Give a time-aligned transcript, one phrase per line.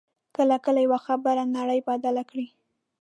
[0.35, 2.47] کله کله یوه خبره نړۍ بدله کړي